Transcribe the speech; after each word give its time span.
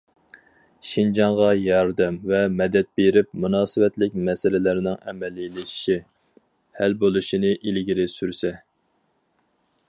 شىنجاڭغا 0.91 1.49
ياردەم 1.63 2.17
ۋە 2.31 2.39
مەدەت 2.61 2.89
بېرىپ، 3.01 3.29
مۇناسىۋەتلىك 3.43 4.17
مەسىلىلەرنىڭ 4.31 4.97
ئەمەلىيلىشىشى، 5.13 5.99
ھەل 6.81 6.99
بولۇشىنى 7.05 7.53
ئىلگىرى 7.61 8.09
سۈرسە. 8.17 8.55